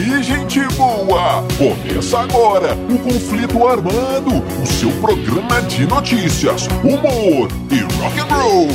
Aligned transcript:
aí, 0.00 0.22
gente 0.22 0.60
boa? 0.76 1.44
Começa 1.58 2.20
agora 2.20 2.74
o 2.88 2.98
Conflito 2.98 3.66
Armado, 3.66 4.42
o 4.62 4.66
seu 4.66 4.90
programa 4.92 5.60
de 5.62 5.86
notícias, 5.86 6.66
humor 6.82 7.48
e 7.70 7.80
rock 8.00 8.20
and 8.20 8.34
roll. 8.34 8.68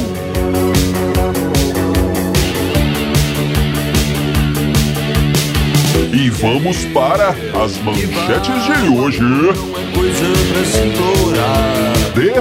E 6.13 6.29
vamos 6.29 6.85
para 6.85 7.29
as 7.63 7.77
manchetes 7.79 8.63
de 8.65 8.89
hoje. 8.97 9.19
The 12.13 12.39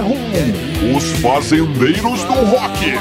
os 0.95 1.03
fazendeiros 1.19 2.23
do 2.23 2.33
rock. 2.33 2.93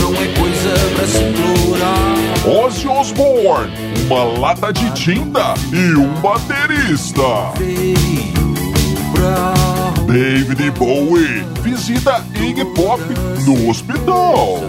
Não 0.00 0.14
é 0.14 0.26
coisa 0.38 0.70
pra 0.94 1.06
se. 1.06 2.15
Ozzy 2.46 2.86
Osbourne, 2.86 3.72
uma 4.06 4.22
lata 4.38 4.72
de 4.72 4.88
tinta 4.92 5.54
e 5.72 5.96
um 5.96 6.14
baterista. 6.20 7.52
David 10.06 10.70
Bowie 10.78 11.44
visita 11.60 12.24
Iggy 12.36 12.64
Pop 12.66 13.02
no 13.44 13.68
hospital. 13.68 14.60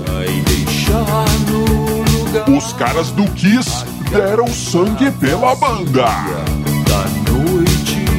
Os 2.57 2.73
caras 2.73 3.11
do 3.11 3.25
Kiss 3.33 3.85
deram 4.09 4.47
sangue 4.47 5.11
pela 5.11 5.55
banda. 5.55 6.66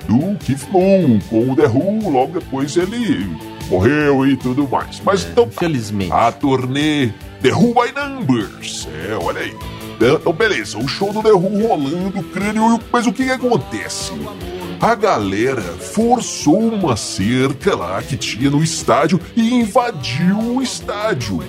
do 0.07 0.37
Keith 0.37 0.67
Moon 0.71 1.19
com 1.29 1.51
o 1.51 1.55
The 1.55 1.67
Who. 1.67 2.09
Logo 2.09 2.39
depois 2.39 2.77
ele 2.77 3.27
morreu 3.69 4.25
e 4.25 4.35
tudo 4.35 4.67
mais. 4.67 5.01
Mas 5.03 5.23
então 5.23 5.45
tá. 5.45 5.51
Infelizmente. 5.55 6.11
A 6.11 6.31
turnê 6.31 7.11
The 7.41 7.53
Who 7.53 7.73
by 7.73 7.91
Numbers. 7.95 8.87
É, 9.07 9.15
olha 9.15 9.41
aí. 9.41 9.55
Então, 9.95 10.33
beleza, 10.33 10.79
o 10.79 10.87
show 10.87 11.13
do 11.13 11.21
The 11.21 11.31
Who 11.31 11.67
rolando, 11.67 12.23
crânio, 12.23 12.79
mas 12.91 13.05
o 13.05 13.13
que, 13.13 13.23
que 13.23 13.31
acontece? 13.31 14.11
A 14.79 14.95
galera 14.95 15.61
forçou 15.61 16.57
uma 16.57 16.97
cerca 16.97 17.75
lá 17.75 18.01
que 18.01 18.17
tinha 18.17 18.49
no 18.49 18.63
estádio 18.63 19.19
e 19.35 19.53
invadiu 19.53 20.39
o 20.39 20.61
estádio. 20.61 21.43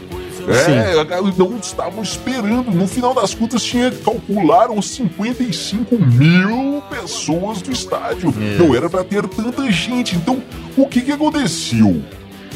É, 0.48 0.98
a 0.98 1.04
galera 1.04 1.34
não 1.36 1.56
estavam 1.56 2.02
esperando. 2.02 2.70
No 2.70 2.86
final 2.86 3.14
das 3.14 3.34
contas, 3.34 3.62
tinha 3.62 3.90
calcularam 3.90 4.80
55 4.80 5.96
mil 5.98 6.82
pessoas 6.90 7.62
no 7.62 7.72
estádio. 7.72 8.34
É. 8.40 8.58
Não 8.58 8.74
era 8.74 8.88
pra 8.88 9.04
ter 9.04 9.26
tanta 9.28 9.70
gente. 9.70 10.16
Então, 10.16 10.42
o 10.76 10.86
que 10.86 11.00
que 11.00 11.12
aconteceu? 11.12 12.02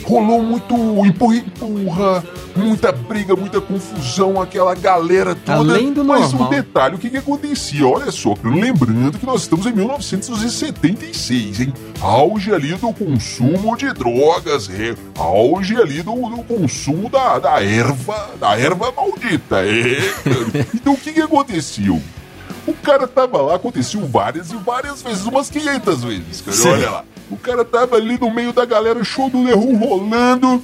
Rolou 0.06 0.40
muito 0.40 0.72
empurra-empurra, 1.04 2.22
muita 2.54 2.92
briga, 2.92 3.34
muita 3.34 3.60
confusão, 3.60 4.40
aquela 4.40 4.72
galera 4.72 5.34
toda. 5.34 5.58
Além 5.58 5.92
do 5.92 6.04
Mas 6.04 6.32
normal. 6.32 6.46
um 6.46 6.50
detalhe, 6.50 6.94
o 6.94 6.98
que 6.98 7.10
que 7.10 7.16
acontecia? 7.16 7.84
Olha 7.84 8.12
só, 8.12 8.34
lembrando 8.44 9.18
que 9.18 9.26
nós 9.26 9.42
estamos 9.42 9.66
em 9.66 9.72
1976, 9.72 11.60
hein? 11.60 11.74
Auge 12.00 12.54
ali 12.54 12.74
do 12.74 12.92
consumo 12.92 13.76
de 13.76 13.92
drogas, 13.92 14.70
é, 14.70 14.94
auge 15.18 15.76
ali 15.76 16.02
do, 16.04 16.14
do 16.14 16.44
consumo 16.44 17.10
da, 17.10 17.40
da 17.40 17.60
erva, 17.60 18.30
da 18.38 18.56
erva 18.56 18.92
maldita, 18.92 19.66
é. 19.66 19.98
Então 20.72 20.92
o 20.92 20.96
que 20.96 21.12
que 21.12 21.20
aconteceu? 21.20 22.00
O 22.64 22.72
cara 22.74 23.08
tava 23.08 23.42
lá, 23.42 23.56
aconteceu 23.56 24.06
várias 24.06 24.52
e 24.52 24.56
várias 24.56 25.02
vezes, 25.02 25.26
umas 25.26 25.50
500 25.50 26.04
vezes, 26.04 26.40
cara. 26.42 26.74
Olha 26.76 26.90
lá. 26.90 27.04
O 27.30 27.36
cara 27.36 27.64
tava 27.64 27.96
ali 27.96 28.18
no 28.18 28.30
meio 28.30 28.52
da 28.52 28.64
galera, 28.64 29.02
show 29.02 29.28
do 29.28 29.38
Who 29.38 29.76
rolando. 29.76 30.62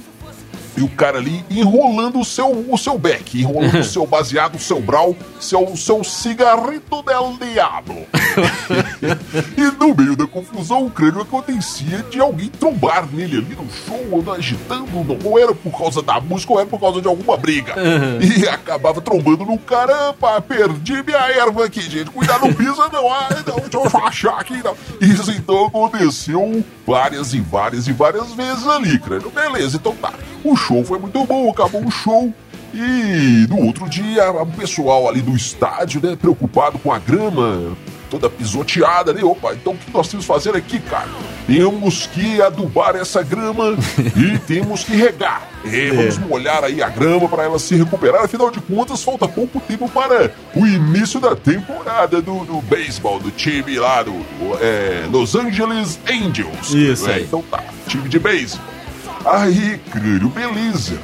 E 0.75 0.81
o 0.81 0.89
cara 0.89 1.17
ali 1.17 1.43
enrolando 1.49 2.19
o 2.19 2.25
seu, 2.25 2.49
o 2.69 2.77
seu 2.77 2.97
beck, 2.97 3.39
enrolando 3.39 3.79
o 3.79 3.83
seu 3.85 4.05
baseado, 4.07 4.55
o 4.55 4.59
seu 4.59 4.81
brau, 4.81 5.15
seu, 5.39 5.63
o 5.63 5.77
seu 5.77 6.03
cigarrito 6.03 7.03
del 7.03 7.37
diablo. 7.39 8.05
e 9.57 9.61
no 9.79 9.95
meio 9.95 10.15
da 10.15 10.25
confusão, 10.25 10.85
o 10.85 10.89
crânio 10.89 11.21
acontecia 11.21 12.03
de 12.09 12.19
alguém 12.19 12.49
trombar 12.49 13.07
nele 13.11 13.37
ali 13.37 13.55
no 13.55 13.67
show, 13.71 14.33
agitando, 14.33 14.87
não 15.23 15.37
era 15.37 15.53
por 15.53 15.77
causa 15.77 16.01
da 16.01 16.19
música, 16.19 16.53
ou 16.53 16.59
era 16.59 16.67
por 16.67 16.79
causa 16.79 17.01
de 17.01 17.07
alguma 17.07 17.37
briga. 17.37 17.75
E 18.21 18.47
acabava 18.47 19.01
trombando 19.01 19.45
no 19.45 19.57
cara, 19.57 20.13
pá, 20.13 20.41
perdi 20.41 21.03
minha 21.03 21.17
erva 21.17 21.65
aqui, 21.65 21.81
gente. 21.81 22.09
Cuidado, 22.09 22.45
não 22.45 22.53
pisa 22.53 22.89
não, 22.91 23.11
ai, 23.11 23.43
não, 23.45 23.55
deixa 23.57 23.97
eu 23.97 24.05
achar 24.05 24.39
aqui, 24.39 24.61
não. 24.63 24.75
Isso 24.99 25.31
então 25.31 25.65
aconteceu 25.65 26.63
várias 26.85 27.33
e 27.33 27.39
várias 27.39 27.87
e 27.87 27.93
várias 27.93 28.33
vezes 28.33 28.67
ali, 28.67 28.99
crânio. 28.99 29.29
Beleza, 29.29 29.77
então 29.77 29.95
tá. 29.95 30.13
O 30.43 30.55
show 30.55 30.83
foi 30.83 30.99
muito 30.99 31.23
bom, 31.25 31.49
acabou 31.49 31.85
o 31.85 31.91
show. 31.91 32.33
E 32.73 33.45
no 33.49 33.65
outro 33.65 33.87
dia, 33.87 34.31
o 34.31 34.45
pessoal 34.47 35.07
ali 35.07 35.21
do 35.21 35.35
estádio, 35.35 36.01
né, 36.01 36.15
preocupado 36.19 36.79
com 36.79 36.91
a 36.91 36.97
grama 36.97 37.75
toda 38.13 38.29
pisoteada, 38.29 39.11
né? 39.11 39.23
Opa, 39.23 39.53
então 39.53 39.73
o 39.73 39.77
que 39.77 39.91
nós 39.91 40.07
temos 40.07 40.25
que 40.25 40.31
fazer 40.31 40.55
aqui, 40.55 40.79
cara? 40.79 41.09
Temos 41.47 42.05
que 42.07 42.39
adubar 42.41 42.95
essa 42.95 43.23
grama 43.23 43.75
e 44.15 44.37
temos 44.39 44.83
que 44.83 44.95
regar. 44.95 45.49
É, 45.65 45.89
vamos 45.91 46.17
molhar 46.19 46.63
aí 46.63 46.83
a 46.83 46.89
grama 46.89 47.27
para 47.27 47.43
ela 47.43 47.57
se 47.57 47.75
recuperar. 47.75 48.23
Afinal 48.23 48.51
de 48.51 48.59
contas, 48.61 49.03
falta 49.03 49.27
pouco 49.27 49.59
tempo 49.61 49.89
para 49.89 50.31
o 50.55 50.65
início 50.67 51.19
da 51.19 51.35
temporada 51.35 52.21
do, 52.21 52.45
do 52.45 52.61
beisebol, 52.61 53.19
do 53.19 53.31
time 53.31 53.77
lá 53.79 54.03
do, 54.03 54.13
é, 54.61 55.07
Los 55.11 55.35
Angeles 55.35 55.99
Angels. 56.07 56.71
Isso 56.71 57.09
É, 57.09 57.15
aí. 57.15 57.23
Então 57.23 57.43
tá, 57.49 57.63
time 57.87 58.07
de 58.07 58.19
beisebol. 58.19 58.73
Aí, 59.25 59.79
crânio, 59.91 60.29
beleza. 60.29 60.97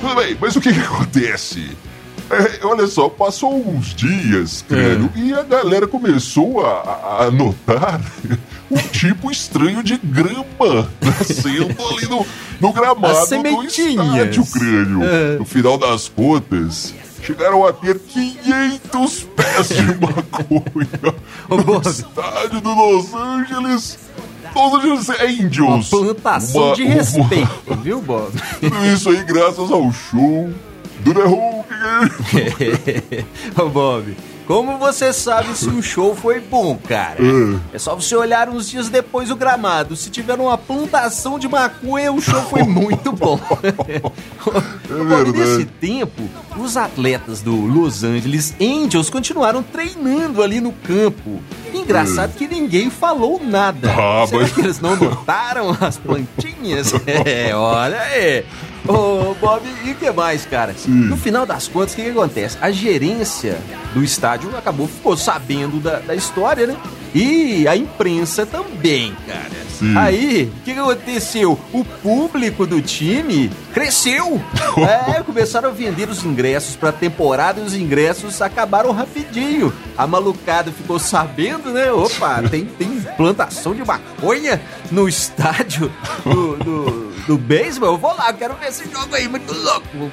Tudo 0.00 0.14
bem, 0.16 0.36
mas 0.40 0.56
o 0.56 0.60
que 0.60 0.72
que 0.72 0.80
acontece? 0.80 1.70
É, 2.30 2.64
olha 2.66 2.86
só, 2.86 3.08
passou 3.08 3.54
uns 3.68 3.94
dias, 3.94 4.64
crânio, 4.66 5.10
e 5.14 5.32
a 5.34 5.42
galera 5.42 5.86
começou 5.86 6.64
a, 6.64 7.24
a- 7.26 7.30
notar 7.30 8.00
um 8.70 8.76
tipo 8.78 9.30
estranho 9.30 9.82
de 9.82 9.98
grama 9.98 10.88
nascendo 11.02 11.66
ali 11.86 12.08
no, 12.08 12.26
no 12.60 12.72
gramado 12.72 13.02
do 13.42 13.62
estádio, 13.66 14.46
crânio. 14.46 15.02
É. 15.04 15.36
No 15.38 15.44
final 15.44 15.76
das 15.76 16.08
contas, 16.08 16.94
chegaram 17.22 17.66
a 17.66 17.72
ter 17.74 17.98
500 17.98 19.22
pés 19.36 19.68
de 19.68 19.82
maconha 20.00 21.14
no 21.50 21.90
estádio 21.90 22.60
do 22.62 22.74
Los 22.74 23.14
Angeles. 23.14 23.98
Angeles 24.58 25.08
Angels. 25.10 25.92
Uma 25.92 26.14
plantação 26.14 26.66
Uma- 26.66 26.74
de 26.76 26.82
uma- 26.84 26.94
respeito, 26.94 27.74
viu, 27.82 28.00
Bob? 28.00 28.30
tudo 28.60 28.86
isso 28.86 29.10
aí 29.10 29.22
graças 29.24 29.70
ao 29.70 29.92
show 29.92 30.50
do 31.00 31.14
The 31.14 31.24
Who. 31.24 31.64
Ô, 33.64 33.68
Bob, 33.68 34.16
Como 34.46 34.76
você 34.78 35.10
sabe 35.12 35.56
se 35.56 35.68
o 35.68 35.82
show 35.82 36.14
foi 36.14 36.38
bom, 36.38 36.76
cara? 36.76 37.16
É 37.72 37.78
só 37.78 37.94
você 37.94 38.14
olhar 38.14 38.48
uns 38.50 38.68
dias 38.68 38.90
depois 38.90 39.30
o 39.30 39.36
gramado. 39.36 39.96
Se 39.96 40.10
tiver 40.10 40.38
uma 40.38 40.58
plantação 40.58 41.38
de 41.38 41.48
maconha, 41.48 42.12
o 42.12 42.20
show 42.20 42.42
foi 42.42 42.62
muito 42.62 43.10
bom. 43.16 43.40
Verdade. 44.86 45.32
nesse 45.32 45.64
tempo, 45.64 46.22
os 46.58 46.76
atletas 46.76 47.40
do 47.40 47.54
Los 47.54 48.04
Angeles 48.04 48.54
Angels 48.60 49.08
continuaram 49.08 49.62
treinando 49.62 50.42
ali 50.42 50.60
no 50.60 50.72
campo. 50.72 51.40
Engraçado 51.72 52.34
que 52.36 52.46
ninguém 52.46 52.90
falou 52.90 53.40
nada. 53.42 53.90
Ah, 53.92 54.26
Será 54.26 54.42
mas- 54.42 54.52
que 54.52 54.60
eles 54.60 54.80
não 54.80 54.94
notaram 54.96 55.76
as 55.80 55.96
plantinhas? 55.96 56.92
É, 57.06 57.54
olha 57.56 57.98
aí. 58.00 58.44
Ô, 58.86 59.34
Bob, 59.40 59.62
e 59.84 59.92
o 59.92 59.94
que 59.94 60.10
mais, 60.10 60.44
cara? 60.44 60.74
No 60.86 61.16
final 61.16 61.46
das 61.46 61.68
contas, 61.68 61.92
o 61.92 61.96
que, 61.96 62.02
que 62.02 62.10
acontece? 62.10 62.58
A 62.60 62.70
gerência 62.70 63.58
do 63.94 64.04
estádio 64.04 64.54
acabou, 64.56 64.86
ficou 64.86 65.16
sabendo 65.16 65.80
da, 65.80 66.00
da 66.00 66.14
história, 66.14 66.66
né? 66.66 66.76
E 67.14 67.66
a 67.68 67.76
imprensa 67.76 68.44
também, 68.44 69.16
cara. 69.26 69.64
Sim. 69.78 69.96
Aí, 69.96 70.52
o 70.52 70.64
que, 70.64 70.74
que 70.74 70.78
aconteceu? 70.78 71.58
O 71.72 71.84
público 71.84 72.66
do 72.66 72.82
time 72.82 73.50
cresceu. 73.72 74.40
é, 74.78 75.22
começaram 75.22 75.68
a 75.68 75.72
vender 75.72 76.08
os 76.08 76.24
ingressos 76.24 76.76
pra 76.76 76.92
temporada 76.92 77.60
e 77.60 77.64
os 77.64 77.74
ingressos 77.74 78.42
acabaram 78.42 78.92
rapidinho. 78.92 79.72
A 79.96 80.06
malucada 80.06 80.70
ficou 80.70 80.98
sabendo, 80.98 81.70
né? 81.70 81.90
Opa, 81.92 82.42
tem, 82.50 82.64
tem 82.64 83.00
plantação 83.16 83.74
de 83.74 83.84
maconha 83.84 84.60
no 84.90 85.08
estádio 85.08 85.92
do, 86.24 86.56
do, 86.56 87.03
do 87.26 87.38
beisebol. 87.38 87.90
Eu 87.90 87.98
vou 87.98 88.14
lá, 88.14 88.32
quero 88.32 88.54
ver 88.54 88.68
esse 88.68 88.84
jogo 88.90 89.14
aí, 89.14 89.28
muito 89.28 89.52
louco. 89.52 90.10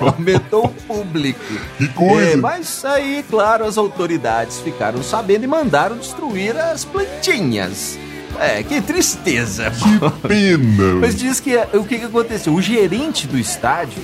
Aumentou 0.00 0.66
o 0.66 0.68
público. 0.68 1.40
Que 1.78 1.88
coisa. 1.88 2.32
É, 2.32 2.36
mas 2.36 2.84
aí, 2.84 3.24
claro, 3.28 3.64
as 3.64 3.76
autoridades 3.78 4.60
ficaram 4.60 5.02
sabendo 5.02 5.44
e 5.44 5.46
mandaram 5.46 5.96
destruir 5.96 6.56
as 6.56 6.84
plantinhas. 6.84 7.98
É, 8.38 8.62
que 8.62 8.80
tristeza. 8.82 9.70
Que 9.70 10.28
pena. 10.28 10.94
Mas 11.00 11.16
diz 11.16 11.40
que 11.40 11.56
o 11.72 11.84
que, 11.84 11.98
que 11.98 12.04
aconteceu? 12.04 12.52
O 12.52 12.60
gerente 12.60 13.26
do 13.26 13.38
estádio 13.38 14.02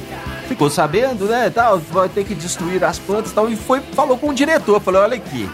ficou 0.49 0.71
sabendo, 0.71 1.27
né? 1.27 1.51
Tal, 1.51 1.79
vai 1.79 2.09
ter 2.09 2.25
que 2.25 2.35
destruir 2.35 2.83
as 2.83 2.99
plantas 2.99 3.31
e 3.31 3.35
tal. 3.35 3.51
E 3.51 3.57
foi, 3.57 3.81
falou 3.95 4.17
com 4.17 4.31
o 4.31 4.35
diretor, 4.35 4.81
falou: 4.81 5.03
olha 5.03 5.17
aqui. 5.17 5.49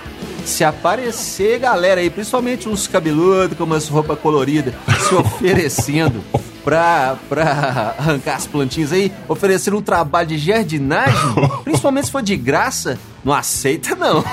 Se 0.44 0.64
aparecer 0.64 1.58
galera 1.58 2.00
aí, 2.00 2.08
principalmente 2.08 2.68
uns 2.68 2.86
cabeludos 2.86 3.58
com 3.58 3.64
umas 3.64 3.86
roupas 3.86 4.18
coloridas, 4.18 4.72
se 5.06 5.14
oferecendo 5.14 6.24
pra, 6.68 7.16
pra 7.30 7.94
arrancar 7.98 8.36
as 8.36 8.46
plantinhas 8.46 8.92
aí, 8.92 9.10
oferecendo 9.26 9.78
um 9.78 9.82
trabalho 9.82 10.28
de 10.28 10.36
jardinagem, 10.36 11.18
principalmente 11.64 12.04
se 12.06 12.12
for 12.12 12.22
de 12.22 12.36
graça, 12.36 12.98
não 13.24 13.32
aceita 13.32 13.94
não. 13.94 14.22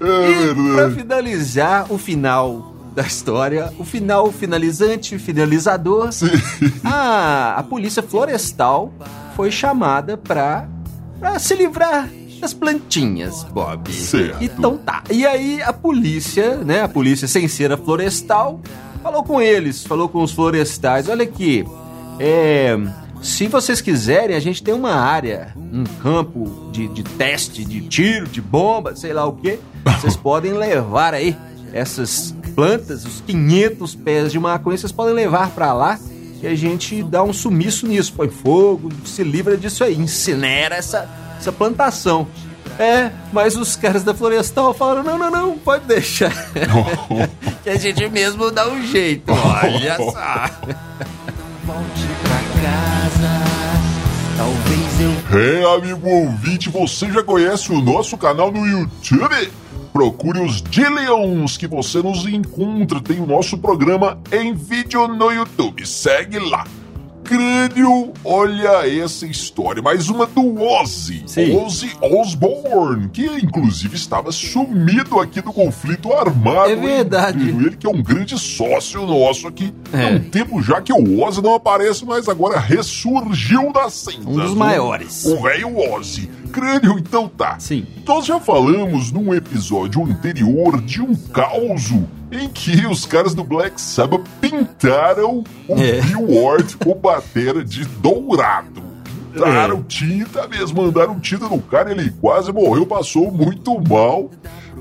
É 0.00 0.30
E 0.30 0.74
pra 0.74 0.90
finalizar 0.90 1.92
o 1.92 1.98
final 1.98 2.74
da 2.94 3.02
história, 3.02 3.72
o 3.78 3.84
final 3.84 4.30
finalizante, 4.32 5.18
finalizador, 5.18 6.10
a, 6.84 7.56
a 7.58 7.62
polícia 7.64 8.02
florestal 8.02 8.92
foi 9.36 9.50
chamada 9.50 10.16
pra, 10.16 10.68
pra 11.18 11.38
se 11.38 11.54
livrar 11.54 12.08
das 12.40 12.54
plantinhas, 12.54 13.44
Bob. 13.44 13.92
Certo. 13.92 14.42
Então 14.42 14.78
tá. 14.78 15.02
E 15.10 15.26
aí 15.26 15.60
a 15.62 15.72
polícia, 15.72 16.56
né, 16.58 16.82
a 16.82 16.88
polícia 16.88 17.26
sem 17.28 17.48
florestal, 17.48 18.60
falou 19.02 19.22
com 19.22 19.40
eles, 19.40 19.84
falou 19.84 20.08
com 20.08 20.22
os 20.22 20.32
florestais, 20.32 21.08
olha 21.08 21.24
aqui, 21.24 21.64
é... 22.18 22.76
Se 23.22 23.48
vocês 23.48 23.80
quiserem, 23.80 24.36
a 24.36 24.40
gente 24.40 24.62
tem 24.62 24.72
uma 24.72 24.92
área, 24.92 25.52
um 25.56 25.82
campo 26.00 26.70
de, 26.70 26.86
de 26.86 27.02
teste, 27.02 27.64
de 27.64 27.80
tiro, 27.80 28.28
de 28.28 28.40
bomba, 28.40 28.94
sei 28.94 29.12
lá 29.12 29.26
o 29.26 29.32
que. 29.32 29.58
Vocês 29.84 30.14
podem 30.16 30.52
levar 30.52 31.14
aí 31.14 31.36
essas 31.72 32.32
plantas, 32.54 33.04
os 33.04 33.20
500 33.22 33.94
pés 33.96 34.32
de 34.32 34.38
maconha, 34.38 34.78
vocês 34.78 34.92
podem 34.92 35.14
levar 35.14 35.50
pra 35.50 35.72
lá 35.72 35.98
e 36.40 36.46
a 36.46 36.54
gente 36.54 37.02
dá 37.02 37.22
um 37.22 37.32
sumiço 37.32 37.86
nisso, 37.86 38.12
põe 38.12 38.28
fogo, 38.28 38.90
se 39.04 39.24
livra 39.24 39.56
disso 39.56 39.82
aí, 39.82 39.96
incinera 39.96 40.76
essa, 40.76 41.08
essa 41.38 41.50
plantação. 41.50 42.26
É, 42.78 43.10
mas 43.32 43.56
os 43.56 43.74
caras 43.74 44.04
da 44.04 44.14
Florestal 44.14 44.72
falaram: 44.72 45.02
não, 45.02 45.18
não, 45.18 45.30
não, 45.30 45.58
pode 45.58 45.84
deixar. 45.86 46.32
que 47.64 47.70
a 47.70 47.76
gente 47.76 48.08
mesmo 48.08 48.50
dá 48.50 48.68
um 48.68 48.82
jeito. 48.86 49.32
Olha 49.32 49.96
só. 49.98 50.50
Volte 51.64 52.06
pra 52.22 52.38
casa. 52.62 53.48
Talvez 54.36 55.00
eu 55.00 55.38
É, 55.38 55.76
amigo 55.76 56.08
ouvinte, 56.08 56.70
você 56.70 57.10
já 57.10 57.22
conhece 57.24 57.72
o 57.72 57.80
nosso 57.80 58.16
canal 58.16 58.52
no 58.52 58.64
YouTube? 58.64 59.50
Procure 59.92 60.40
os 60.40 60.62
Dillions 60.62 61.56
que 61.56 61.66
você 61.66 62.00
nos 62.00 62.24
encontra. 62.24 63.00
Tem 63.00 63.20
o 63.20 63.26
nosso 63.26 63.58
programa 63.58 64.20
em 64.30 64.54
vídeo 64.54 65.08
no 65.08 65.32
YouTube. 65.32 65.84
Segue 65.84 66.38
lá. 66.38 66.64
Crânio, 67.28 68.14
olha 68.24 68.88
essa 68.88 69.26
história. 69.26 69.82
Mais 69.82 70.08
uma 70.08 70.26
do 70.26 70.62
Ozzy. 70.62 71.24
Sim. 71.26 71.54
Ozzy 71.58 71.90
Osbourne, 72.00 73.10
que 73.10 73.26
inclusive 73.26 73.96
estava 73.96 74.32
sumido 74.32 75.20
aqui 75.20 75.42
do 75.42 75.52
conflito 75.52 76.10
armado. 76.10 76.70
É 76.70 76.76
verdade. 76.76 77.50
Ele 77.50 77.76
que 77.76 77.86
é 77.86 77.90
um 77.90 78.02
grande 78.02 78.38
sócio 78.38 79.06
nosso 79.06 79.46
aqui. 79.46 79.74
É. 79.92 80.04
Há 80.04 80.06
um 80.16 80.20
tempo 80.20 80.62
já 80.62 80.80
que 80.80 80.90
o 80.90 81.22
Ozzy 81.22 81.42
não 81.42 81.54
aparece, 81.54 82.02
mas 82.06 82.30
agora 82.30 82.58
ressurgiu 82.58 83.74
das 83.74 83.92
cinzas. 83.92 84.26
Um 84.26 84.36
dos 84.36 84.54
maiores. 84.54 85.26
O 85.26 85.42
velho 85.42 85.76
Ozzy. 85.92 86.30
Crânio, 86.50 86.98
então 86.98 87.28
tá. 87.28 87.58
Sim. 87.58 87.86
Nós 88.06 88.24
já 88.24 88.40
falamos 88.40 89.12
num 89.12 89.34
episódio 89.34 90.02
anterior 90.02 90.80
de 90.80 91.02
um 91.02 91.14
caos 91.14 91.92
em 92.30 92.48
que 92.48 92.86
os 92.86 93.06
caras 93.06 93.34
do 93.34 93.42
Black 93.44 93.80
Sabbath 93.80 94.24
pintaram 94.40 95.42
o 95.66 95.74
É. 95.78 96.00
Bill 96.00 96.26
Ward, 96.44 96.76
o 96.84 96.94
batera, 96.94 97.64
de 97.64 97.84
dourado. 97.84 98.82
Pintaram 99.32 99.82
tinta 99.84 100.48
mesmo, 100.48 100.82
mandaram 100.82 101.18
tinta 101.20 101.48
no 101.48 101.60
cara, 101.60 101.90
ele 101.92 102.10
quase 102.20 102.52
morreu, 102.52 102.84
passou 102.86 103.30
muito 103.30 103.78
mal. 103.88 104.30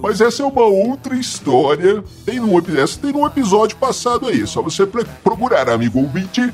Mas 0.02 0.22
essa 0.22 0.44
é 0.44 0.46
uma 0.46 0.64
outra 0.64 1.16
história. 1.16 2.04
Tem 2.26 2.40
epi- 2.58 2.80
essa 2.80 3.00
tem 3.00 3.12
num 3.12 3.26
episódio 3.26 3.78
passado 3.78 4.28
aí, 4.28 4.46
só 4.48 4.62
você 4.62 4.86
procurar, 4.86 5.70
amigo 5.70 6.00
ouvinte. 6.00 6.52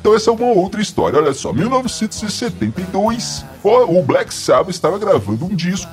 Então 0.00 0.14
essa 0.14 0.30
é 0.30 0.32
uma 0.32 0.46
outra 0.46 0.80
história. 0.80 1.18
Olha 1.18 1.32
só, 1.32 1.52
1972, 1.52 3.44
o 3.62 3.98
o 3.98 4.02
Black 4.02 4.32
Sabbath 4.32 4.70
estava 4.70 4.98
gravando 4.98 5.44
um 5.44 5.54
disco 5.54 5.90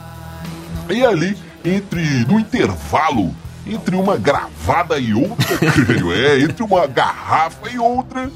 e 0.89 1.03
ali, 1.05 1.38
entre 1.65 2.01
no 2.25 2.39
intervalo, 2.39 3.33
entre 3.73 3.95
uma 3.95 4.17
gravada 4.17 4.97
e 4.97 5.13
outra, 5.13 5.57
crânio, 5.71 6.11
é, 6.11 6.39
entre 6.41 6.63
uma 6.63 6.88
garrafa 6.88 7.69
e 7.69 7.77
outra, 7.79 8.29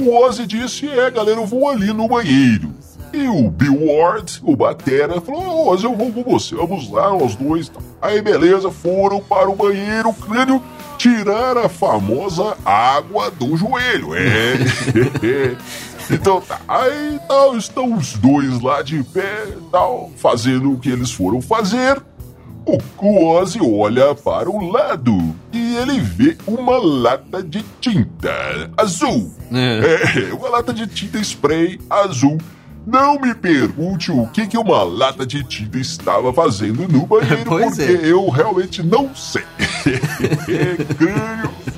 o 0.00 0.14
Ozzy 0.14 0.46
disse: 0.46 0.88
É, 0.88 1.10
galera, 1.10 1.40
eu 1.40 1.46
vou 1.46 1.68
ali 1.68 1.92
no 1.92 2.08
banheiro. 2.08 2.72
E 3.12 3.28
o 3.28 3.50
Bill 3.50 3.78
Ward, 3.86 4.40
o 4.42 4.56
Batera, 4.56 5.20
falou: 5.20 5.42
"Ô, 5.42 5.70
Ozzy, 5.70 5.84
eu 5.84 5.94
vou 5.94 6.10
com 6.10 6.22
você, 6.22 6.54
vamos 6.54 6.90
lá, 6.90 7.10
nós 7.10 7.36
dois. 7.36 7.70
Aí, 8.00 8.22
beleza, 8.22 8.70
foram 8.70 9.20
para 9.20 9.50
o 9.50 9.54
banheiro, 9.54 10.08
o 10.08 10.14
crânio, 10.14 10.62
tirar 10.96 11.58
a 11.58 11.68
famosa 11.68 12.56
água 12.64 13.30
do 13.30 13.56
joelho. 13.56 14.14
É. 14.14 15.56
Então 16.10 16.40
tá, 16.40 16.60
aí 16.66 17.18
tal, 17.26 17.56
estão 17.56 17.94
os 17.94 18.14
dois 18.14 18.60
lá 18.60 18.82
de 18.82 19.02
pé, 19.02 19.46
tal, 19.70 20.10
fazendo 20.16 20.72
o 20.72 20.78
que 20.78 20.90
eles 20.90 21.12
foram 21.12 21.40
fazer. 21.40 22.02
O, 22.64 23.26
Ozzy 23.34 23.58
olha 23.60 24.14
para 24.14 24.48
o 24.48 24.70
lado 24.70 25.34
e 25.52 25.76
ele 25.76 25.98
vê 25.98 26.36
uma 26.46 26.78
lata 26.78 27.42
de 27.42 27.64
tinta 27.80 28.70
azul. 28.76 29.32
É, 29.52 30.32
uma 30.32 30.48
lata 30.48 30.72
de 30.72 30.86
tinta 30.86 31.18
spray 31.18 31.80
azul. 31.90 32.38
Não 32.86 33.18
me 33.20 33.34
pergunte 33.34 34.10
o 34.10 34.26
que, 34.26 34.46
que 34.46 34.58
uma 34.58 34.82
lata 34.82 35.24
de 35.24 35.44
tinta 35.44 35.78
estava 35.78 36.32
fazendo 36.32 36.88
no 36.88 37.06
banheiro, 37.06 37.44
Pois 37.46 37.76
porque 37.76 37.92
é. 37.92 38.10
eu 38.10 38.28
realmente 38.28 38.82
não 38.82 39.14
sei. 39.14 39.44
Crânio. 40.96 41.50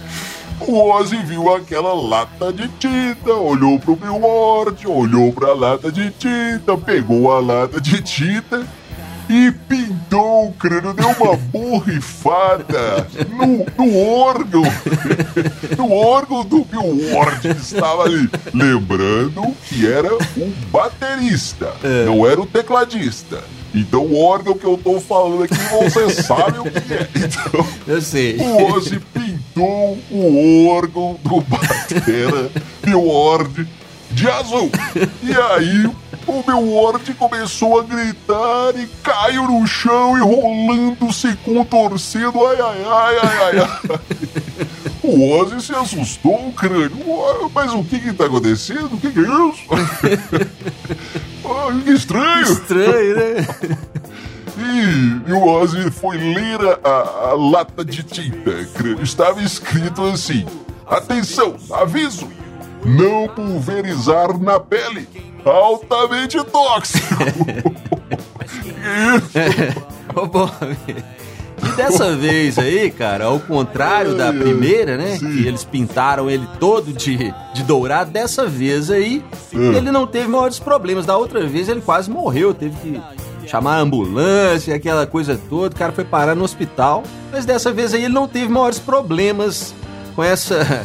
O 0.67 0.91
Ozzy 0.93 1.17
viu 1.17 1.53
aquela 1.55 1.93
lata 1.93 2.51
de 2.51 2.69
tinta, 2.79 3.35
olhou 3.35 3.79
pro 3.79 3.97
Bill 3.97 4.19
Ward, 4.19 4.87
olhou 4.87 5.31
pra 5.31 5.53
lata 5.53 5.93
de 5.93 6.11
tinta, 6.13 6.79
pegou 6.79 7.31
a 7.31 7.41
lata 7.41 7.81
de 7.81 8.01
tinta 8.01 8.67
e 9.29 9.51
pintou 9.69 10.49
o 10.49 10.53
crânio, 10.53 10.93
deu 10.93 11.09
uma 11.09 11.37
borrifada 11.37 13.07
no, 13.31 13.67
no 13.85 13.99
órgão, 13.99 14.63
no 15.77 15.93
órgão 15.93 16.45
do 16.45 16.65
Bill 16.65 17.15
Ward 17.15 17.41
que 17.41 17.61
estava 17.61 18.05
ali. 18.05 18.29
Lembrando 18.53 19.55
que 19.69 19.87
era 19.87 20.15
o 20.15 20.53
baterista, 20.71 21.73
não 22.07 22.27
era 22.27 22.41
o 22.41 22.47
tecladista. 22.47 23.43
Então 23.75 24.03
o 24.03 24.23
órgão 24.23 24.57
que 24.57 24.65
eu 24.65 24.79
tô 24.83 25.01
falando 25.01 25.43
aqui, 25.43 25.55
você 25.83 26.09
sabe 26.23 26.61
o 26.61 26.65
que 26.65 26.95
é. 26.95 27.09
Então, 27.17 27.67
Eu 27.89 28.01
sei. 28.01 28.37
o 28.37 28.73
Ozzy 28.73 29.01
pintou 29.13 29.99
o 30.11 30.69
órgão 30.69 31.19
do 31.25 31.41
Batera 31.41 32.51
Bill 32.83 33.05
Ward 33.05 33.67
de 34.13 34.29
azul. 34.31 34.71
E 35.23 35.33
aí 35.35 35.91
o 36.27 36.45
meu 36.47 36.75
Ward 36.83 37.13
começou 37.15 37.81
a 37.81 37.83
gritar 37.83 38.75
e 38.77 38.87
caiu 39.03 39.45
no 39.49 39.67
chão, 39.67 40.17
enrolando-se, 40.17 41.37
contorcendo. 41.45 42.47
Ai, 42.47 42.57
ai, 42.61 42.85
ai, 42.87 43.19
ai, 43.19 43.59
ai. 43.59 43.99
O 45.03 45.33
Ozzy 45.39 45.61
se 45.61 45.75
assustou, 45.75 46.49
o 46.49 46.53
crânio. 46.53 46.91
Mas 47.55 47.73
o 47.73 47.85
que 47.85 47.99
que 47.99 48.13
tá 48.13 48.25
acontecendo? 48.27 48.95
O 48.95 48.99
que 48.99 49.11
que 49.11 49.19
é 49.19 49.23
isso? 49.23 49.65
Ai, 51.45 51.81
que 51.85 51.91
estranho. 51.93 52.43
Estranho, 52.53 53.17
né? 53.17 53.47
E, 54.57 55.31
e 55.31 55.33
o 55.33 55.45
Ozzy 55.47 55.91
foi 55.91 56.17
ler 56.17 56.59
a, 56.85 56.89
a- 56.89 57.31
a 57.31 57.35
lata 57.35 57.85
de 57.85 58.03
tinta. 58.03 58.51
crânio. 58.75 59.03
Estava 59.03 59.43
escrito 59.43 60.03
assim: 60.07 60.47
Atenção, 60.87 61.57
aviso! 61.73 62.29
Não 62.85 63.29
pulverizar 63.29 64.39
na 64.39 64.61
pele. 64.61 65.09
Altamente 65.45 66.43
tóxico. 66.45 67.25
Isso. 68.55 69.81
Ô, 70.17 70.27
Bob. 70.27 70.53
E 71.63 71.69
dessa 71.77 72.15
vez 72.17 72.59
aí, 72.59 72.91
cara, 72.91 73.25
ao 73.27 73.39
contrário 73.41 74.15
da 74.17 74.33
primeira, 74.33 74.97
né? 74.97 75.17
sim. 75.17 75.31
Que 75.31 75.47
eles 75.47 75.65
pintaram 75.65 76.29
ele 76.31 76.47
todo 76.61 76.93
de, 76.93 77.33
de 77.55 77.63
dourado, 77.63 78.11
dessa 78.11 78.47
vez 78.47 78.91
aí, 78.91 79.25
Hum. 79.53 79.73
ele 79.73 79.91
não 79.93 80.07
teve 80.07 80.27
maiores 80.29 80.59
problemas. 80.59 81.07
Da 81.07 81.17
outra 81.17 81.47
vez 81.47 81.69
ele 81.69 81.81
quase 81.81 82.11
morreu, 82.11 82.53
teve 82.53 82.77
que 82.77 83.01
chamar 83.49 83.77
a 83.77 83.81
ambulância, 83.81 84.75
aquela 84.75 85.07
coisa 85.07 85.41
toda, 85.49 85.75
o 85.75 85.79
cara 85.79 85.93
foi 85.93 86.05
parar 86.05 86.35
no 86.35 86.45
hospital. 86.45 87.03
Mas 87.33 87.45
dessa 87.47 87.73
vez 87.73 87.95
aí 87.95 88.05
ele 88.05 88.15
não 88.15 88.27
teve 88.29 88.49
maiores 88.49 88.79
problemas 88.79 89.75
com 90.15 90.23
essa. 90.23 90.85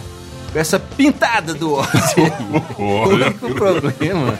Com 0.51 0.59
essa 0.59 0.79
pintada 0.79 1.53
do 1.53 1.73
Ozzy 1.73 2.15
aí. 2.17 2.31
O 2.77 3.09
único 3.09 3.53
problema 3.53 4.37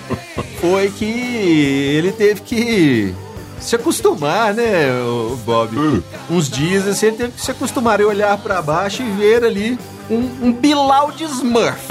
foi 0.60 0.90
que 0.90 1.06
ele 1.06 2.12
teve 2.12 2.42
que 2.42 3.16
se 3.60 3.76
acostumar, 3.76 4.54
né, 4.54 4.92
o 5.02 5.36
Bob? 5.46 5.78
Hum. 5.78 6.02
Uns 6.30 6.50
dias 6.50 6.88
assim, 6.88 7.08
ele 7.08 7.18
teve 7.18 7.34
que 7.34 7.42
se 7.42 7.52
acostumar 7.52 8.00
e 8.00 8.06
olhar 8.06 8.38
pra 8.38 8.62
baixo 8.62 9.04
e 9.04 9.10
ver 9.12 9.44
ali 9.44 9.78
um, 10.10 10.48
um 10.48 10.54
Bilal 10.54 11.12
de 11.12 11.26
Smurf. 11.26 11.80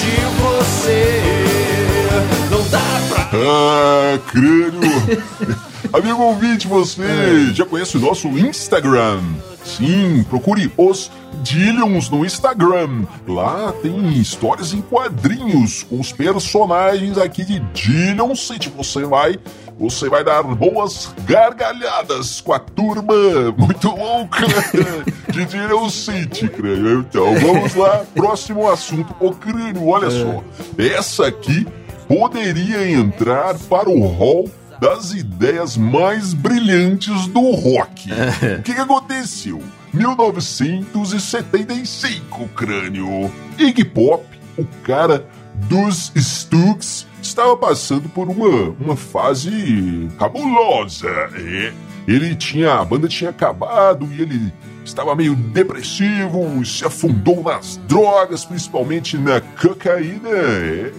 de 0.00 0.16
você. 0.42 1.29
Não 2.50 2.68
dá 2.68 2.80
pra. 3.08 3.30
Ah, 3.32 4.18
crânio! 4.26 5.60
Amigo 5.92 6.22
ouvinte, 6.22 6.68
você 6.68 7.52
já 7.52 7.64
conhece 7.64 7.96
o 7.96 8.00
nosso 8.00 8.28
Instagram? 8.28 9.20
Sim, 9.64 10.24
procure 10.28 10.70
os 10.76 11.10
Dillions 11.42 12.08
no 12.10 12.24
Instagram. 12.24 13.04
Lá 13.26 13.72
tem 13.82 14.12
histórias 14.18 14.72
em 14.72 14.80
quadrinhos 14.80 15.82
com 15.82 15.98
os 15.98 16.12
personagens 16.12 17.18
aqui 17.18 17.44
de 17.44 17.60
Dillion 17.72 18.34
City. 18.34 18.72
Você 18.76 19.04
vai, 19.04 19.38
você 19.78 20.08
vai 20.08 20.22
dar 20.22 20.42
boas 20.42 21.12
gargalhadas 21.24 22.40
com 22.40 22.52
a 22.52 22.58
turma 22.58 23.14
muito 23.56 23.88
louca 23.88 24.46
de 25.32 25.44
Dillion 25.44 25.88
City, 25.88 26.48
crânio. 26.48 27.06
Então, 27.08 27.34
vamos 27.38 27.74
lá, 27.74 28.04
próximo 28.14 28.70
assunto. 28.70 29.14
Ô, 29.18 29.32
crânio, 29.32 29.88
olha 29.88 30.10
só. 30.10 30.42
Essa 30.78 31.26
aqui 31.26 31.66
poderia 32.10 32.90
entrar 32.90 33.56
para 33.56 33.88
o 33.88 34.04
hall 34.04 34.50
das 34.80 35.12
ideias 35.12 35.76
mais 35.76 36.34
brilhantes 36.34 37.28
do 37.28 37.52
rock. 37.52 38.10
O 38.58 38.62
que, 38.62 38.74
que 38.74 38.80
aconteceu? 38.80 39.62
1975, 39.94 42.48
crânio. 42.48 43.30
Iggy 43.56 43.84
Pop, 43.84 44.24
o 44.58 44.64
cara 44.82 45.24
dos 45.68 46.10
Stooges, 46.16 47.06
estava 47.22 47.56
passando 47.56 48.08
por 48.08 48.28
uma, 48.28 48.74
uma 48.80 48.96
fase 48.96 50.08
cabulosa. 50.18 51.08
É. 51.08 51.72
Ele 52.08 52.34
tinha. 52.34 52.74
A 52.74 52.84
banda 52.84 53.06
tinha 53.06 53.30
acabado 53.30 54.08
e 54.12 54.20
ele 54.20 54.52
estava 54.84 55.14
meio 55.14 55.36
depressivo, 55.36 56.64
se 56.64 56.84
afundou 56.84 57.44
nas 57.44 57.76
drogas, 57.86 58.44
principalmente 58.44 59.16
na 59.16 59.40
cocaína. 59.40 60.28
É. 60.28 60.92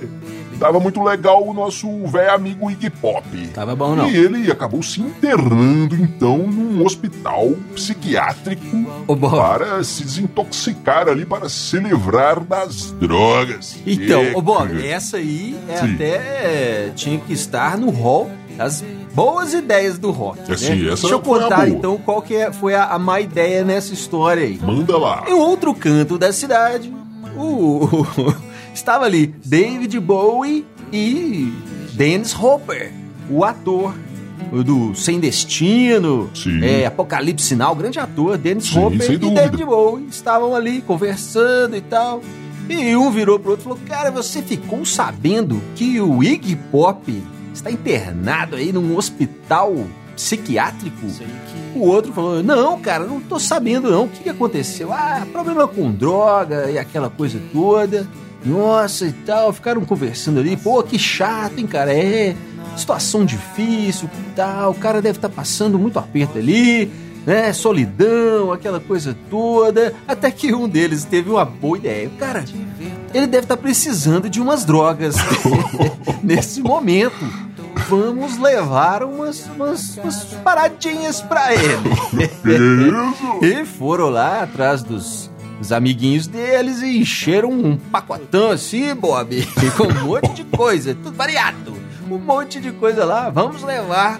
Tava 0.61 0.79
muito 0.79 1.01
legal 1.01 1.43
o 1.43 1.55
nosso 1.55 1.87
velho 2.05 2.35
amigo 2.35 2.69
Iggy 2.69 2.91
Pop. 2.91 3.25
Tava 3.51 3.75
bom, 3.75 3.95
não. 3.95 4.07
E 4.07 4.15
ele 4.15 4.51
acabou 4.51 4.83
se 4.83 5.01
internando, 5.01 5.95
então, 5.95 6.37
num 6.37 6.85
hospital 6.85 7.53
psiquiátrico 7.73 8.63
Bob. 9.07 9.31
para 9.35 9.83
se 9.83 10.03
desintoxicar 10.03 11.09
ali, 11.09 11.25
para 11.25 11.49
se 11.49 11.79
livrar 11.79 12.39
das 12.41 12.91
drogas. 12.91 13.75
Então, 13.87 14.21
ô 14.35 14.41
Bob, 14.41 14.67
cara. 14.69 14.85
essa 14.85 15.17
aí 15.17 15.57
é 15.67 15.77
Sim. 15.77 15.95
até 15.95 16.91
tinha 16.95 17.17
que 17.19 17.33
estar 17.33 17.75
no 17.75 17.89
hall 17.89 18.29
das 18.55 18.83
boas 19.15 19.55
ideias 19.55 19.97
do 19.97 20.11
rock. 20.11 20.39
É, 20.51 20.55
sim, 20.55 20.75
né? 20.83 20.93
essa 20.93 21.01
Deixa 21.01 21.15
eu 21.15 21.21
contar 21.21 21.67
então 21.67 21.97
qual 21.97 22.21
que 22.21 22.35
é- 22.35 22.51
foi 22.53 22.75
a, 22.75 22.85
a 22.85 22.99
má 22.99 23.19
ideia 23.19 23.63
nessa 23.63 23.95
história 23.95 24.43
aí. 24.43 24.59
Manda 24.61 24.95
lá. 24.95 25.23
Em 25.27 25.33
outro 25.33 25.73
canto 25.73 26.19
da 26.19 26.31
cidade, 26.31 26.93
o, 27.35 28.05
estava 28.73 29.05
ali 29.05 29.27
David 29.27 29.99
Bowie 29.99 30.65
e 30.91 31.51
Dennis 31.93 32.33
Hopper, 32.33 32.91
o 33.29 33.43
ator 33.43 33.93
do 34.63 34.93
Sem 34.95 35.19
Destino, 35.19 36.29
é, 36.61 36.85
Apocalipse 36.85 37.45
Sinal, 37.45 37.75
grande 37.75 37.99
ator, 37.99 38.37
Dennis 38.37 38.65
Sim, 38.65 38.79
Hopper 38.79 39.11
e 39.11 39.17
dúvida. 39.17 39.41
David 39.43 39.65
Bowie 39.65 40.07
estavam 40.09 40.55
ali 40.55 40.81
conversando 40.81 41.75
e 41.75 41.81
tal. 41.81 42.21
E 42.69 42.95
um 42.95 43.11
virou 43.11 43.39
pro 43.39 43.51
outro 43.51 43.63
e 43.63 43.67
falou: 43.69 43.79
Cara, 43.87 44.11
você 44.11 44.41
ficou 44.41 44.85
sabendo 44.85 45.61
que 45.75 45.99
o 45.99 46.23
Iggy 46.23 46.55
Pop 46.55 47.23
está 47.53 47.71
internado 47.71 48.55
aí 48.55 48.71
num 48.71 48.95
hospital 48.97 49.75
psiquiátrico? 50.15 51.07
O 51.75 51.87
outro 51.87 52.13
falou: 52.13 52.43
Não, 52.43 52.79
cara, 52.79 53.05
não 53.05 53.19
tô 53.19 53.39
sabendo 53.39 53.89
não. 53.89 54.05
O 54.05 54.09
que, 54.09 54.23
que 54.23 54.29
aconteceu? 54.29 54.91
Ah, 54.91 55.25
problema 55.31 55.67
com 55.67 55.91
droga 55.91 56.69
e 56.69 56.77
aquela 56.77 57.09
coisa 57.09 57.39
toda. 57.51 58.07
Nossa 58.43 59.05
e 59.05 59.11
tal. 59.11 59.53
Ficaram 59.53 59.83
conversando 59.85 60.39
ali. 60.39 60.57
Pô, 60.57 60.81
que 60.83 60.97
chato, 60.97 61.59
hein, 61.59 61.67
cara? 61.67 61.93
É. 61.93 62.35
Situação 62.75 63.25
difícil 63.25 64.09
e 64.13 64.31
tal. 64.35 64.71
O 64.71 64.75
cara 64.75 65.01
deve 65.01 65.17
estar 65.17 65.29
passando 65.29 65.77
muito 65.77 65.99
aperto 65.99 66.37
ali, 66.37 66.91
né? 67.25 67.51
Solidão, 67.53 68.51
aquela 68.51 68.79
coisa 68.79 69.15
toda. 69.29 69.93
Até 70.07 70.31
que 70.31 70.53
um 70.53 70.67
deles 70.67 71.03
teve 71.03 71.29
uma 71.29 71.45
boa 71.45 71.77
ideia. 71.77 72.09
Cara, 72.17 72.45
ele 73.13 73.27
deve 73.27 73.45
estar 73.45 73.57
precisando 73.57 74.29
de 74.29 74.41
umas 74.41 74.63
drogas 74.63 75.15
nesse 76.23 76.61
momento. 76.61 77.51
Vamos 77.89 78.37
levar 78.37 79.03
umas, 79.03 79.45
umas, 79.47 79.97
umas 79.97 80.23
paradinhas 80.43 81.21
pra 81.21 81.53
ele. 81.53 81.77
E 83.41 83.65
foram 83.65 84.09
lá 84.09 84.43
atrás 84.43 84.83
dos, 84.83 85.30
dos 85.61 85.71
amiguinhos 85.71 86.25
deles 86.27 86.81
e 86.81 86.97
encheram 86.97 87.51
um 87.51 87.77
pacotão 87.77 88.49
assim, 88.49 88.93
Bob, 88.95 89.47
com 89.77 89.83
um 89.83 90.03
monte 90.05 90.33
de 90.33 90.43
coisa, 90.43 90.95
tudo 90.95 91.15
variado. 91.15 91.73
Um 92.09 92.17
monte 92.17 92.59
de 92.59 92.71
coisa 92.71 93.05
lá, 93.05 93.29
vamos 93.29 93.63
levar 93.63 94.19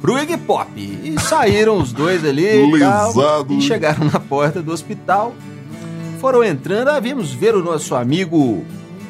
pro 0.00 0.18
Iggy 0.18 0.38
Pop. 0.38 0.68
E 0.76 1.14
saíram 1.20 1.78
os 1.78 1.92
dois 1.92 2.24
ali 2.24 2.46
e, 2.46 2.78
tal, 2.80 3.46
e 3.50 3.60
chegaram 3.60 4.06
na 4.06 4.18
porta 4.18 4.62
do 4.62 4.72
hospital. 4.72 5.34
Foram 6.20 6.42
entrando, 6.42 6.88
ah, 6.88 6.98
vimos 6.98 7.30
ver 7.30 7.54
o 7.54 7.62
nosso 7.62 7.94
amigo 7.94 8.64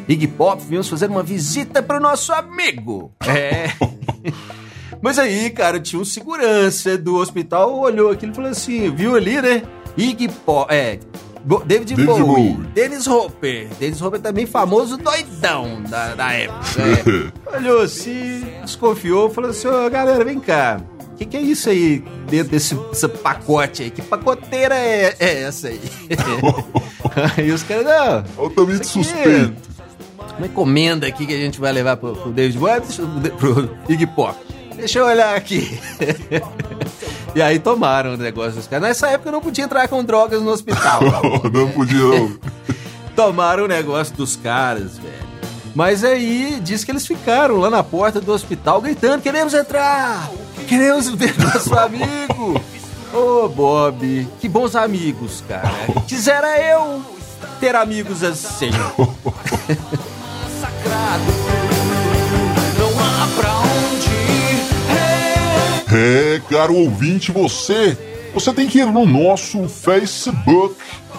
Iggy 0.09 0.27
Pop, 0.27 0.63
viemos 0.69 0.89
fazer 0.89 1.09
uma 1.09 1.23
visita 1.23 1.83
pro 1.83 2.01
nosso 2.01 2.33
amigo. 2.33 3.13
É. 3.27 3.71
Mas 5.01 5.19
aí, 5.19 5.49
cara, 5.51 5.79
tinha 5.79 6.03
um 6.03 6.05
segurança 6.05 6.99
do 6.99 7.17
hospital, 7.17 7.79
olhou 7.79 8.11
aquilo 8.11 8.33
e 8.33 8.35
falou 8.35 8.51
assim, 8.51 8.91
viu 8.91 9.15
ali, 9.15 9.41
né? 9.41 9.63
Iggy 9.97 10.29
Pop, 10.29 10.73
é, 10.73 10.99
Bo- 11.45 11.63
David, 11.65 11.95
David 11.95 12.07
Bowie, 12.07 12.25
Bowie. 12.25 12.69
Dennis 12.75 13.07
Hopper. 13.07 13.69
Dennis 13.79 14.03
Hopper 14.03 14.21
também 14.21 14.47
famoso 14.47 14.97
doidão 14.97 15.83
da, 15.89 16.15
da 16.15 16.33
época. 16.33 16.83
é. 17.53 17.57
Olhou 17.57 17.83
assim, 17.83 18.45
desconfiou, 18.63 19.31
falou 19.31 19.51
assim, 19.51 19.67
ô 19.69 19.89
galera, 19.91 20.25
vem 20.25 20.39
cá. 20.41 20.81
O 21.13 21.17
que, 21.19 21.25
que 21.27 21.37
é 21.37 21.41
isso 21.41 21.69
aí 21.69 22.05
dentro 22.29 22.51
desse, 22.53 22.75
desse 22.77 23.09
pacote 23.09 23.83
aí? 23.83 23.91
Que 23.91 24.01
pacoteira 24.03 24.75
é, 24.77 25.17
é 25.19 25.43
essa 25.43 25.69
aí? 25.69 25.81
aí 27.37 27.51
os 27.51 27.63
caras, 27.65 27.85
não, 27.87 28.25
Altamente 28.45 28.87
suspeito. 28.87 29.53
uma 30.37 30.47
encomenda 30.47 31.07
aqui 31.09 31.27
que 31.27 31.35
a 31.35 31.39
gente 31.39 31.59
vai 31.59 31.73
levar 31.73 31.97
pro, 31.97 32.15
pro 32.15 32.31
David 32.31 32.57
Bowie, 32.59 32.83
eu- 32.99 33.31
pro 33.33 33.69
Iggy 33.89 34.07
Pop. 34.07 34.39
Deixa 34.77 35.01
eu 35.01 35.07
olhar 35.07 35.35
aqui. 35.35 35.77
e 37.39 37.43
aí 37.43 37.61
tomaram 37.61 38.15
o 38.15 38.17
negócio 38.17 38.55
dos 38.55 38.67
caras. 38.67 38.89
Nessa 38.89 39.07
época 39.11 39.31
não 39.31 39.41
podia 39.41 39.63
entrar 39.63 39.87
com 39.87 40.03
drogas 40.03 40.43
no 40.43 40.51
hospital. 40.51 41.01
Não 41.55 41.71
podia, 41.71 41.97
não. 41.97 42.37
tomaram 43.15 43.63
o 43.63 43.69
negócio 43.69 44.13
dos 44.17 44.35
caras, 44.35 44.99
velho. 44.99 45.29
Mas 45.73 46.03
aí 46.03 46.59
diz 46.61 46.83
que 46.83 46.91
eles 46.91 47.07
ficaram 47.07 47.59
lá 47.59 47.71
na 47.71 47.85
porta 47.85 48.21
do 48.21 48.33
hospital 48.33 48.81
gritando: 48.81 49.23
queremos 49.23 49.55
entrar! 49.55 50.29
Queremos 50.67 51.09
ver 51.11 51.33
nosso 51.39 51.73
amigo! 51.79 52.61
Ô 53.15 53.49
Bob, 53.49 54.27
que 54.41 54.49
bons 54.49 54.75
amigos, 54.75 55.45
cara. 55.47 55.71
Quisera 56.09 56.59
eu 56.61 57.01
ter 57.61 57.77
amigos 57.77 58.25
assim. 58.25 58.73
sagrado. 60.61 61.48
É, 65.93 66.41
caro 66.51 66.75
ouvinte, 66.75 67.33
você, 67.33 67.97
você 68.35 68.53
tem 68.53 68.67
que 68.67 68.79
ir 68.79 68.87
no 68.87 69.07
nosso 69.07 69.69
Facebook, 69.69 70.77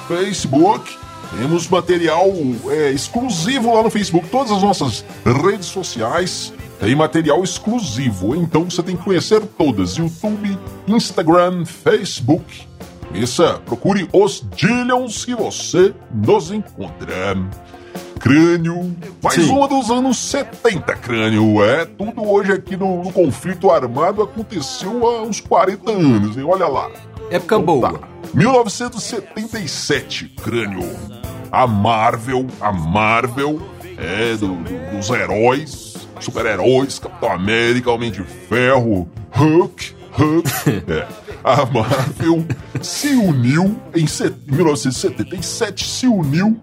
Facebook. 0.08 0.98
Temos 1.38 1.68
material 1.68 2.28
é, 2.70 2.92
exclusivo 2.92 3.74
lá 3.74 3.84
no 3.84 3.90
Facebook, 3.90 4.30
todas 4.30 4.52
as 4.52 4.62
nossas 4.64 5.06
redes 5.44 5.68
sociais 5.68 6.52
tem 6.80 6.96
material 6.96 7.44
exclusivo, 7.44 8.34
então 8.36 8.64
você 8.64 8.82
tem 8.82 8.96
que 8.96 9.04
conhecer 9.04 9.42
todas: 9.58 9.98
YouTube, 9.98 10.58
Instagram, 10.88 11.66
Facebook. 11.66 12.68
Isso, 13.14 13.44
procure 13.66 14.08
os 14.14 14.46
Dillions 14.56 15.26
que 15.26 15.36
você 15.36 15.94
nos 16.14 16.52
encontra. 16.52 17.36
Crânio, 18.20 18.96
mais 19.24 19.36
Sim. 19.36 19.50
uma 19.52 19.68
dos 19.68 19.90
anos 19.90 20.18
70, 20.18 20.94
Crânio. 20.98 21.64
É, 21.64 21.86
tudo 21.86 22.28
hoje 22.30 22.52
aqui 22.52 22.76
no, 22.78 23.04
no 23.04 23.12
conflito 23.12 23.72
armado 23.72 24.22
aconteceu 24.22 25.08
há 25.08 25.24
uns 25.24 25.40
40 25.40 25.92
anos, 25.92 26.38
hein? 26.38 26.44
Olha 26.46 26.68
lá. 26.68 26.90
Época 27.32 27.56
Então 27.56 27.64
boa. 27.64 27.94
tá. 27.94 28.00
1977, 28.34 30.34
Crânio. 30.44 30.84
A 31.52 31.66
Marvel, 31.66 32.46
a 32.62 32.72
Marvel, 32.72 33.60
é, 33.98 34.36
do- 34.36 34.56
do- 34.56 34.98
dos 34.98 35.10
heróis, 35.10 35.96
super-heróis, 36.20 37.00
Capitão 37.00 37.32
América, 37.32 37.90
Homem 37.92 38.12
de 38.12 38.22
Ferro, 38.24 39.08
Hulk, 39.32 39.96
Hulk. 40.12 40.50
é. 40.92 41.08
A 41.44 41.66
Marvel 41.66 42.46
se 42.82 43.08
uniu 43.16 43.76
em 43.96 44.06
se- 44.06 44.34
1977, 44.46 45.88
se 45.88 46.06
uniu 46.08 46.60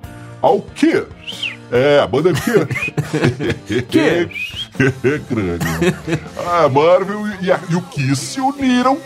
ao 0.46 0.62
Kiss. 0.62 1.06
É, 1.72 1.98
a 2.00 2.06
banda 2.06 2.32
Kiss. 2.32 2.92
Kiss. 3.88 4.68
Crânio. 5.28 5.58
A 6.46 6.68
Marvel 6.68 7.26
e, 7.40 7.50
a- 7.50 7.60
e 7.68 7.74
o 7.74 7.82
Kiss 7.82 8.16
se 8.34 8.40
uniram 8.40 8.98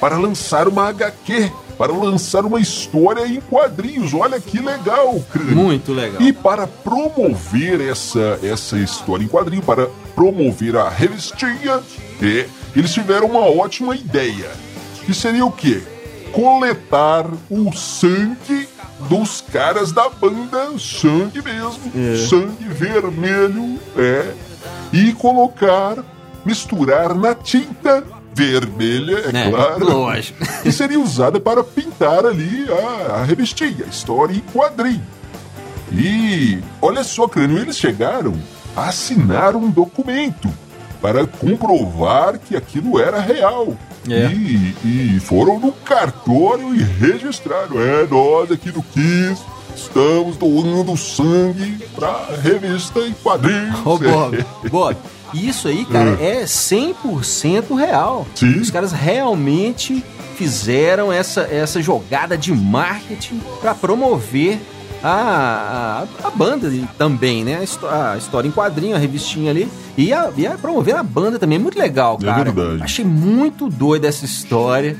para 0.00 0.18
lançar 0.18 0.68
uma 0.68 0.88
HQ, 0.88 1.50
para 1.78 1.92
lançar 1.92 2.44
uma 2.44 2.60
história 2.60 3.26
em 3.26 3.40
quadrinhos. 3.40 4.12
Olha 4.12 4.38
que 4.40 4.58
legal, 4.58 5.18
Crânio. 5.32 5.56
Muito 5.56 5.92
legal. 5.92 6.20
E 6.20 6.32
para 6.32 6.66
promover 6.66 7.80
essa, 7.80 8.38
essa 8.42 8.78
história 8.78 9.24
em 9.24 9.28
quadrinho, 9.28 9.62
para 9.62 9.88
promover 10.14 10.76
a 10.76 10.88
revistinha, 10.90 11.80
é, 12.22 12.46
eles 12.74 12.92
tiveram 12.92 13.26
uma 13.28 13.46
ótima 13.46 13.94
ideia. 13.96 14.50
Que 15.06 15.14
seria 15.14 15.46
o 15.46 15.52
quê? 15.52 15.82
Coletar 16.36 17.24
o 17.48 17.72
sangue 17.72 18.68
dos 19.08 19.40
caras 19.40 19.90
da 19.90 20.06
banda, 20.10 20.78
sangue 20.78 21.40
mesmo, 21.40 21.80
sangue 22.28 22.64
vermelho, 22.68 23.78
é, 23.96 24.34
e 24.92 25.14
colocar, 25.14 25.96
misturar 26.44 27.14
na 27.14 27.34
tinta 27.34 28.04
vermelha, 28.34 29.22
é, 29.32 29.46
É, 29.46 29.50
claro, 29.50 29.86
lógico. 29.86 30.44
que 30.62 30.70
seria 30.70 31.00
usada 31.00 31.40
para 31.40 31.64
pintar 31.64 32.26
ali 32.26 32.66
a, 32.70 33.14
a 33.14 33.24
revistinha, 33.24 33.86
a 33.86 33.88
história 33.88 34.34
em 34.34 34.40
quadrinho. 34.40 35.02
E 35.90 36.58
olha 36.82 37.02
só, 37.02 37.26
Crânio, 37.26 37.56
eles 37.56 37.78
chegaram 37.78 38.34
a 38.76 38.88
assinar 38.90 39.56
um 39.56 39.70
documento 39.70 40.50
para 41.00 41.26
comprovar 41.26 42.38
que 42.38 42.56
aquilo 42.56 42.98
era 42.98 43.20
real. 43.20 43.76
É. 44.08 44.30
E, 44.32 45.14
e 45.16 45.20
foram 45.20 45.58
no 45.58 45.72
cartório 45.72 46.74
e 46.74 46.82
registraram. 46.82 47.80
É, 47.80 48.06
nós 48.06 48.50
aqui 48.50 48.70
do 48.70 48.82
Kiss 48.82 49.42
estamos 49.74 50.36
doando 50.36 50.96
sangue 50.96 51.84
para 51.94 52.36
revista 52.42 53.00
em 53.00 53.12
quadrinhos. 53.12 53.78
Ô, 53.84 53.98
Bob, 53.98 54.44
Bob, 54.70 54.96
isso 55.34 55.68
aí, 55.68 55.84
cara, 55.84 56.10
é 56.20 56.44
100% 56.44 57.76
real. 57.76 58.26
Sim. 58.34 58.58
Os 58.60 58.70
caras 58.70 58.92
realmente 58.92 60.02
fizeram 60.36 61.12
essa, 61.12 61.42
essa 61.42 61.80
jogada 61.82 62.36
de 62.36 62.52
marketing 62.52 63.40
para 63.60 63.74
promover 63.74 64.60
a, 65.06 66.06
a, 66.22 66.28
a 66.28 66.30
banda 66.30 66.70
também, 66.98 67.44
né? 67.44 67.64
A, 67.84 68.12
a 68.12 68.16
história 68.18 68.48
em 68.48 68.52
quadrinho, 68.52 68.94
a 68.96 68.98
revistinha 68.98 69.50
ali. 69.50 69.68
E 69.96 70.12
a, 70.12 70.30
e 70.36 70.46
a 70.46 70.52
promover 70.58 70.96
a 70.96 71.02
banda 71.02 71.38
também. 71.38 71.56
É 71.56 71.62
muito 71.62 71.78
legal, 71.78 72.18
É 72.20 72.24
cara. 72.24 72.50
verdade. 72.52 72.82
Achei 72.82 73.04
muito 73.04 73.68
doida 73.68 74.06
essa 74.08 74.24
história. 74.24 74.96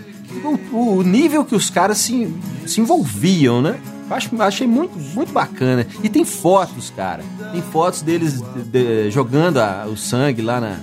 O, 0.73 0.99
o 0.99 1.03
nível 1.03 1.45
que 1.45 1.55
os 1.55 1.71
caras 1.71 1.99
se, 1.99 2.33
se 2.67 2.81
envolviam, 2.81 3.61
né? 3.63 3.79
Acho, 4.09 4.31
achei 4.41 4.67
muito, 4.67 4.97
muito 5.15 5.33
bacana. 5.33 5.85
E 6.03 6.09
tem 6.09 6.25
fotos, 6.25 6.93
cara. 6.95 7.23
Tem 7.53 7.61
fotos 7.61 8.03
deles 8.03 8.41
de- 8.41 8.63
de- 8.65 9.11
jogando 9.11 9.59
a- 9.59 9.87
o 9.91 9.97
sangue 9.97 10.43
lá 10.43 10.61
na, 10.61 10.77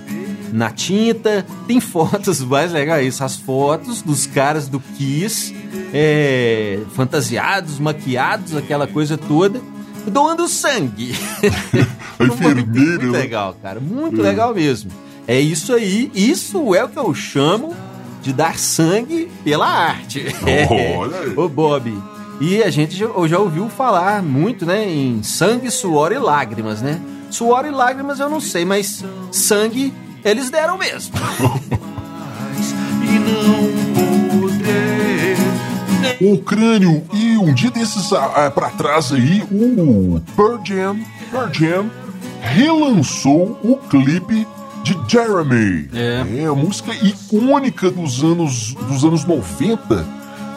na 0.52 0.70
tinta. 0.70 1.46
Tem 1.66 1.80
fotos, 1.80 2.40
mais 2.40 2.70
legal 2.72 2.98
é 2.98 3.04
isso, 3.04 3.24
as 3.24 3.36
fotos 3.36 4.02
dos 4.02 4.26
caras 4.26 4.68
do 4.68 4.78
Kiss, 4.78 5.54
é, 5.92 6.80
fantasiados, 6.94 7.78
maquiados, 7.78 8.56
aquela 8.56 8.86
coisa 8.86 9.16
toda, 9.16 9.60
doando 10.06 10.48
sangue. 10.48 11.14
A 12.18 12.24
Muito 12.24 12.34
enfermeira, 12.34 13.04
né? 13.04 13.18
legal, 13.18 13.56
cara. 13.60 13.80
Muito 13.80 14.22
legal 14.22 14.54
mesmo. 14.54 14.90
É 15.26 15.40
isso 15.40 15.72
aí. 15.74 16.10
Isso 16.14 16.74
é 16.74 16.84
o 16.84 16.88
que 16.88 16.98
eu 16.98 17.12
chamo 17.14 17.74
de 18.22 18.32
dar 18.32 18.58
sangue 18.58 19.30
pela 19.42 19.66
arte. 19.66 20.24
Olha 20.96 21.18
aí. 21.20 21.34
Ô, 21.36 21.48
Bob. 21.48 21.92
E 22.40 22.62
a 22.62 22.70
gente 22.70 22.96
já, 22.96 23.06
já 23.26 23.38
ouviu 23.38 23.68
falar 23.68 24.22
muito, 24.22 24.66
né, 24.66 24.88
em 24.88 25.22
sangue, 25.22 25.70
suor 25.70 26.12
e 26.12 26.18
lágrimas, 26.18 26.82
né? 26.82 27.00
Suor 27.30 27.64
e 27.64 27.70
lágrimas 27.70 28.18
eu 28.18 28.28
não 28.28 28.40
sei, 28.40 28.64
mas 28.64 29.04
sangue 29.30 29.92
eles 30.24 30.50
deram 30.50 30.76
mesmo. 30.76 31.14
E 33.02 33.18
não. 33.18 33.93
O 36.20 36.38
crânio 36.38 37.02
e 37.12 37.36
um 37.36 37.52
dia 37.52 37.70
desses 37.70 38.12
ah, 38.12 38.46
ah, 38.46 38.50
pra 38.50 38.70
trás 38.70 39.12
aí 39.12 39.42
o 39.50 40.20
Pearl 40.36 40.58
Jam, 40.64 40.98
Pearl 41.30 41.52
Jam 41.52 41.90
relançou 42.40 43.58
o 43.62 43.76
clipe 43.76 44.46
de 44.82 44.96
Jeremy. 45.08 45.88
É. 45.94 46.44
a 46.46 46.54
música 46.54 46.92
icônica 46.94 47.90
dos 47.90 48.22
anos 48.22 48.74
dos 48.74 49.02
anos 49.04 49.24
90. 49.24 50.06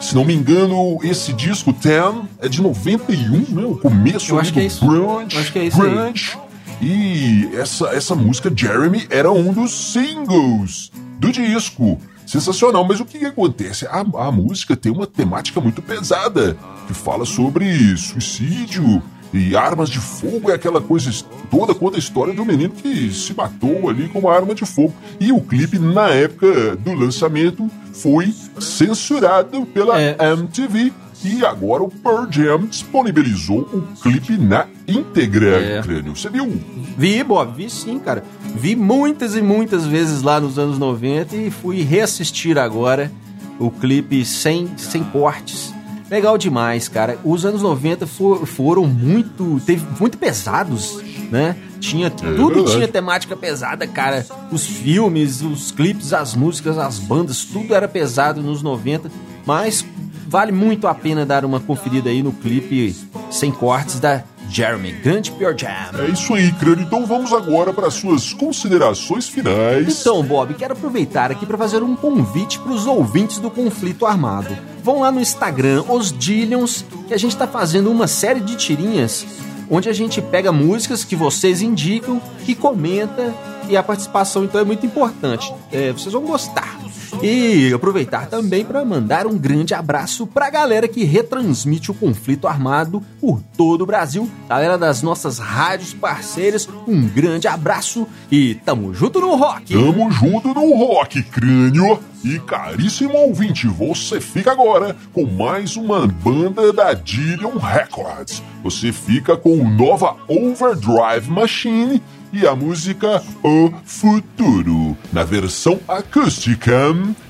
Se 0.00 0.14
não 0.14 0.24
me 0.24 0.34
engano, 0.34 0.98
esse 1.02 1.32
disco 1.32 1.72
Ten 1.72 2.28
é 2.40 2.48
de 2.48 2.62
91, 2.62 3.54
né? 3.54 3.64
O 3.64 3.76
começo 3.76 4.32
Eu 4.32 4.38
acho 4.38 4.50
do 4.50 4.54
que 4.54 4.60
é 4.60 4.64
isso. 4.64 4.86
grunge, 4.86 5.34
Eu 5.34 5.40
acho 5.40 5.52
que 5.52 5.58
é 5.58 5.64
isso 5.64 5.78
grunge. 5.78 6.38
E 6.80 7.48
essa, 7.54 7.88
essa 7.88 8.14
música 8.14 8.52
Jeremy 8.54 9.06
era 9.10 9.32
um 9.32 9.52
dos 9.52 9.72
singles 9.92 10.92
do 11.18 11.32
disco. 11.32 11.98
Sensacional, 12.28 12.84
mas 12.86 13.00
o 13.00 13.06
que, 13.06 13.18
que 13.18 13.24
acontece? 13.24 13.86
A, 13.86 14.00
a 14.00 14.30
música 14.30 14.76
tem 14.76 14.92
uma 14.92 15.06
temática 15.06 15.62
muito 15.62 15.80
pesada 15.80 16.54
que 16.86 16.92
fala 16.92 17.24
sobre 17.24 17.96
suicídio 17.96 19.02
e 19.32 19.56
armas 19.56 19.88
de 19.88 19.98
fogo, 19.98 20.50
é 20.50 20.54
aquela 20.54 20.78
coisa 20.78 21.10
toda, 21.50 21.74
conta 21.74 21.96
a 21.96 21.98
história 21.98 22.34
de 22.34 22.40
um 22.40 22.44
menino 22.44 22.74
que 22.74 23.10
se 23.14 23.32
matou 23.32 23.88
ali 23.88 24.10
com 24.10 24.18
uma 24.18 24.34
arma 24.34 24.54
de 24.54 24.66
fogo. 24.66 24.92
E 25.18 25.32
o 25.32 25.40
clipe, 25.40 25.78
na 25.78 26.10
época 26.10 26.76
do 26.76 26.92
lançamento, 26.92 27.66
foi 27.94 28.34
censurado 28.60 29.64
pela 29.64 29.98
É. 29.98 30.14
MTV. 30.20 30.92
E 31.24 31.44
agora 31.44 31.82
o 31.82 31.88
Pearl 31.90 32.26
Jam 32.30 32.66
disponibilizou 32.66 33.60
o 33.72 33.82
clipe 34.02 34.36
na 34.36 34.66
íntegra, 34.86 35.56
É. 35.60 35.82
Crânio. 35.82 36.14
Você 36.16 36.28
viu? 36.30 36.60
Vi, 36.96 37.22
Bob, 37.24 37.54
vi 37.56 37.68
sim, 37.68 37.98
cara. 37.98 38.22
Vi 38.54 38.76
muitas 38.76 39.34
e 39.34 39.42
muitas 39.42 39.84
vezes 39.84 40.22
lá 40.22 40.40
nos 40.40 40.58
anos 40.58 40.78
90 40.78 41.36
e 41.36 41.50
fui 41.50 41.82
reassistir 41.82 42.56
agora 42.58 43.10
o 43.58 43.70
clipe 43.70 44.24
sem, 44.24 44.68
sem 44.76 45.02
cortes. 45.02 45.74
Legal 46.10 46.38
demais, 46.38 46.88
cara. 46.88 47.18
Os 47.24 47.44
anos 47.44 47.60
90 47.62 48.06
for- 48.06 48.46
foram 48.46 48.86
muito. 48.86 49.60
Teve, 49.66 49.84
muito 50.00 50.16
pesados, 50.16 51.00
né? 51.30 51.54
Tinha, 51.80 52.08
tudo 52.10 52.54
verdade. 52.54 52.72
tinha 52.76 52.88
temática 52.88 53.36
pesada, 53.36 53.86
cara. 53.86 54.24
Os 54.50 54.64
filmes, 54.66 55.42
os 55.42 55.70
clipes, 55.70 56.12
as 56.12 56.34
músicas, 56.34 56.78
as 56.78 56.98
bandas, 56.98 57.44
tudo 57.44 57.74
era 57.74 57.86
pesado 57.86 58.40
nos 58.40 58.62
90. 58.62 59.10
Mas 59.44 59.84
vale 60.28 60.52
muito 60.52 60.86
a 60.86 60.94
pena 60.94 61.24
dar 61.24 61.44
uma 61.44 61.58
conferida 61.58 62.10
aí 62.10 62.22
no 62.22 62.32
clipe 62.32 62.94
sem 63.30 63.50
cortes 63.50 63.98
da 63.98 64.22
Jeremy, 64.50 64.92
grande 64.92 65.30
Pure 65.32 65.56
Jam. 65.56 65.68
É 65.98 66.10
isso 66.10 66.34
aí, 66.34 66.52
Crânio. 66.52 66.84
Então 66.84 67.06
vamos 67.06 67.32
agora 67.32 67.72
para 67.72 67.90
suas 67.90 68.32
considerações 68.32 69.28
finais. 69.28 70.00
Então, 70.00 70.22
Bob, 70.22 70.54
quero 70.54 70.74
aproveitar 70.74 71.30
aqui 71.30 71.44
para 71.44 71.58
fazer 71.58 71.82
um 71.82 71.96
convite 71.96 72.58
para 72.58 72.72
os 72.72 72.86
ouvintes 72.86 73.38
do 73.38 73.50
Conflito 73.50 74.06
Armado. 74.06 74.56
Vão 74.82 75.00
lá 75.00 75.10
no 75.10 75.20
Instagram, 75.20 75.82
os 75.88 76.12
Dillions, 76.12 76.84
que 77.06 77.14
a 77.14 77.18
gente 77.18 77.32
está 77.32 77.46
fazendo 77.46 77.90
uma 77.90 78.06
série 78.06 78.40
de 78.40 78.54
tirinhas 78.56 79.26
onde 79.70 79.88
a 79.88 79.92
gente 79.92 80.20
pega 80.22 80.50
músicas 80.50 81.04
que 81.04 81.14
vocês 81.14 81.60
indicam 81.60 82.20
e 82.46 82.54
comenta, 82.54 83.34
e 83.68 83.76
a 83.76 83.82
participação 83.82 84.44
então 84.44 84.60
é 84.60 84.64
muito 84.64 84.86
importante. 84.86 85.52
É, 85.70 85.92
vocês 85.92 86.12
vão 86.12 86.22
gostar. 86.22 86.77
E 87.22 87.72
aproveitar 87.72 88.28
também 88.28 88.64
para 88.64 88.84
mandar 88.84 89.26
um 89.26 89.36
grande 89.36 89.74
abraço 89.74 90.26
para 90.26 90.46
a 90.46 90.50
galera 90.50 90.88
que 90.88 91.04
retransmite 91.04 91.90
o 91.90 91.94
conflito 91.94 92.46
armado 92.46 93.02
por 93.20 93.42
todo 93.56 93.82
o 93.82 93.86
Brasil. 93.86 94.30
Galera 94.48 94.78
das 94.78 95.02
nossas 95.02 95.38
rádios 95.38 95.94
parceiras, 95.94 96.68
um 96.86 97.08
grande 97.08 97.48
abraço 97.48 98.06
e 98.30 98.54
tamo 98.54 98.94
junto 98.94 99.20
no 99.20 99.34
rock. 99.36 99.72
Tamo 99.74 100.10
junto 100.10 100.48
no 100.54 100.74
rock, 100.76 101.22
crânio. 101.22 101.98
E 102.24 102.40
caríssimo 102.40 103.16
ouvinte, 103.16 103.68
você 103.68 104.20
fica 104.20 104.50
agora 104.50 104.96
com 105.12 105.24
mais 105.24 105.76
uma 105.76 106.04
banda 106.04 106.72
da 106.72 106.92
Dillion 106.92 107.56
Records. 107.58 108.42
Você 108.64 108.90
fica 108.90 109.36
com 109.36 109.56
Nova 109.70 110.16
Overdrive 110.26 111.30
Machine 111.30 112.02
e 112.32 112.46
a 112.46 112.54
música 112.54 113.22
O 113.42 113.72
Futuro, 113.84 114.96
na 115.12 115.24
versão 115.24 115.78
acústica. 115.88 116.72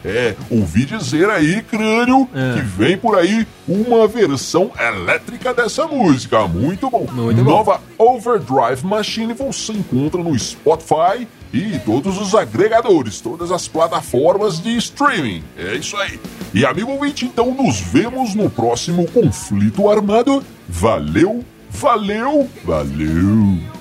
É, 0.04 0.34
ouvi 0.50 0.84
dizer 0.84 1.28
aí, 1.30 1.62
crânio, 1.62 2.28
É. 2.34 2.54
que 2.54 2.60
vem 2.60 2.96
por 2.96 3.16
aí 3.16 3.46
uma 3.66 4.06
versão 4.08 4.70
elétrica 4.78 5.52
dessa 5.54 5.86
música. 5.86 6.46
Muito 6.48 6.88
bom. 6.90 7.06
Muito 7.12 7.42
bom. 7.44 7.50
Nova 7.50 7.80
Overdrive 7.96 8.84
Machine 8.84 9.32
você 9.34 9.72
encontra 9.72 10.22
no 10.22 10.36
Spotify 10.38 11.26
e 11.52 11.78
todos 11.80 12.20
os 12.20 12.34
agregadores, 12.34 13.20
todas 13.20 13.50
as 13.50 13.66
plataformas 13.68 14.60
de 14.60 14.76
streaming. 14.76 15.42
É 15.56 15.74
isso 15.74 15.96
aí. 15.96 16.18
E 16.52 16.64
amigo 16.64 16.90
ouvinte, 16.92 17.24
então 17.24 17.54
nos 17.54 17.80
vemos 17.80 18.34
no 18.34 18.50
próximo 18.50 19.06
conflito 19.10 19.88
armado. 19.88 20.42
Valeu, 20.68 21.44
valeu, 21.70 22.48
valeu. 22.64 23.77